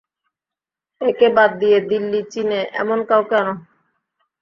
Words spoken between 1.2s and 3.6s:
বাদ দিয়ে দিল্লি চিনে এমন কাউকে আনো।